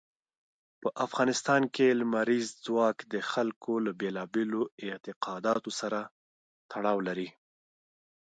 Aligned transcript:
په 0.81 0.89
افغانستان 1.05 1.61
کې 1.75 1.97
لمریز 2.01 2.45
ځواک 2.65 2.97
د 3.13 3.15
خلکو 3.31 3.73
له 3.85 3.91
بېلابېلو 4.01 4.61
اعتقاداتو 4.85 5.71
سره 5.79 5.99
تړاو 6.71 6.97
لري. 7.07 7.29